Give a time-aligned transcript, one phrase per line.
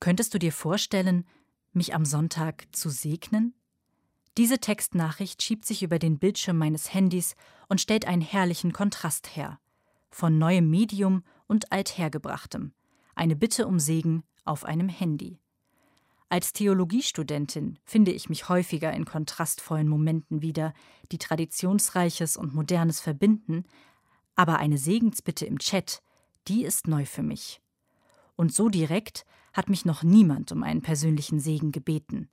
[0.00, 1.26] Könntest du dir vorstellen,
[1.72, 3.54] mich am Sonntag zu segnen?
[4.38, 7.36] Diese Textnachricht schiebt sich über den Bildschirm meines Handys
[7.68, 9.60] und stellt einen herrlichen Kontrast her.
[10.10, 12.72] Von neuem Medium und althergebrachtem.
[13.14, 15.38] Eine Bitte um Segen auf einem Handy.
[16.30, 20.72] Als Theologiestudentin finde ich mich häufiger in kontrastvollen Momenten wieder,
[21.12, 23.64] die Traditionsreiches und Modernes verbinden,
[24.36, 26.02] aber eine Segensbitte im Chat,
[26.48, 27.60] die ist neu für mich.
[28.36, 32.28] Und so direkt hat mich noch niemand um einen persönlichen Segen gebeten.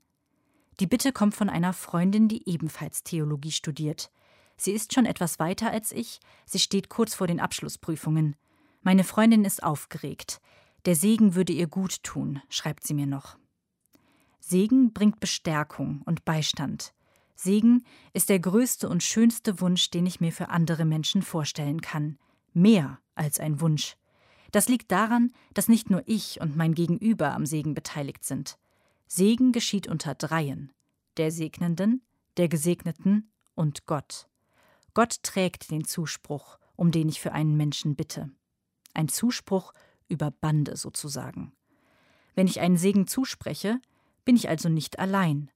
[0.79, 4.11] Die Bitte kommt von einer Freundin, die ebenfalls Theologie studiert.
[4.57, 8.35] Sie ist schon etwas weiter als ich, sie steht kurz vor den Abschlussprüfungen.
[8.81, 10.39] Meine Freundin ist aufgeregt.
[10.85, 13.37] Der Segen würde ihr gut tun, schreibt sie mir noch.
[14.39, 16.93] Segen bringt Bestärkung und Beistand.
[17.35, 22.17] Segen ist der größte und schönste Wunsch, den ich mir für andere Menschen vorstellen kann.
[22.53, 23.95] Mehr als ein Wunsch.
[24.57, 28.57] Das liegt daran, dass nicht nur ich und mein Gegenüber am Segen beteiligt sind.
[29.05, 30.73] Segen geschieht unter Dreien:
[31.17, 32.01] der Segnenden,
[32.37, 34.27] der Gesegneten und Gott.
[34.95, 38.31] Gott trägt den Zuspruch, um den ich für einen Menschen bitte.
[38.95, 39.75] Ein Zuspruch
[40.09, 41.53] über Bande sozusagen.
[42.33, 43.79] Wenn ich einen Segen zuspreche,
[44.25, 45.51] bin ich also nicht allein.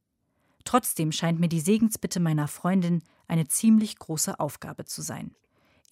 [0.64, 5.36] Trotzdem scheint mir die Segensbitte meiner Freundin eine ziemlich große Aufgabe zu sein.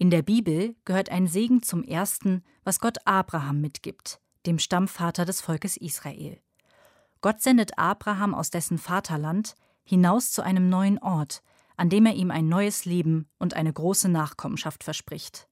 [0.01, 5.41] In der Bibel gehört ein Segen zum ersten, was Gott Abraham mitgibt, dem Stammvater des
[5.41, 6.39] Volkes Israel.
[7.19, 11.43] Gott sendet Abraham aus dessen Vaterland hinaus zu einem neuen Ort,
[11.75, 15.49] an dem er ihm ein neues Leben und eine große Nachkommenschaft verspricht.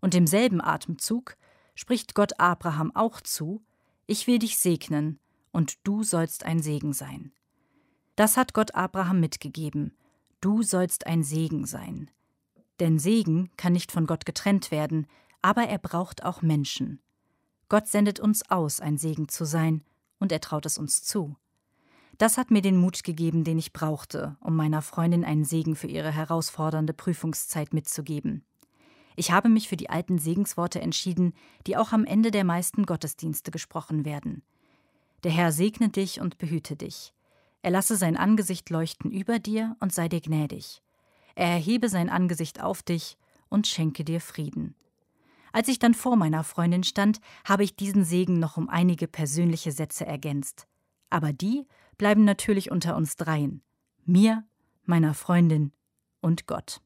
[0.00, 1.36] Und im selben Atemzug
[1.74, 3.62] spricht Gott Abraham auch zu:
[4.06, 5.20] Ich will dich segnen,
[5.52, 7.32] und du sollst ein Segen sein.
[8.16, 9.94] Das hat Gott Abraham mitgegeben.
[10.40, 12.10] Du sollst ein Segen sein.
[12.80, 15.06] Denn Segen kann nicht von Gott getrennt werden,
[15.42, 17.00] aber er braucht auch Menschen.
[17.68, 19.84] Gott sendet uns aus, ein Segen zu sein,
[20.18, 21.36] und er traut es uns zu.
[22.18, 25.86] Das hat mir den Mut gegeben, den ich brauchte, um meiner Freundin einen Segen für
[25.86, 28.44] ihre herausfordernde Prüfungszeit mitzugeben.
[29.16, 31.34] Ich habe mich für die alten Segensworte entschieden,
[31.66, 34.42] die auch am Ende der meisten Gottesdienste gesprochen werden.
[35.24, 37.12] Der Herr segne dich und behüte dich.
[37.62, 40.82] Er lasse sein Angesicht leuchten über dir und sei dir gnädig.
[41.34, 43.16] Er erhebe sein Angesicht auf dich
[43.48, 44.74] und schenke dir Frieden.
[45.52, 49.72] Als ich dann vor meiner Freundin stand, habe ich diesen Segen noch um einige persönliche
[49.72, 50.66] Sätze ergänzt.
[51.10, 51.66] Aber die
[51.98, 53.62] bleiben natürlich unter uns dreien.
[54.04, 54.44] Mir,
[54.84, 55.72] meiner Freundin
[56.20, 56.80] und Gott.